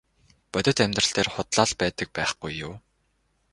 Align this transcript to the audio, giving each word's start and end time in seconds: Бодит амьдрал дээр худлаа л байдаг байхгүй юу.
Бодит 0.51 0.77
амьдрал 0.83 1.11
дээр 1.15 1.29
худлаа 1.35 1.67
л 1.69 1.73
байдаг 1.81 2.07
байхгүй 2.17 2.51
юу. 2.65 2.73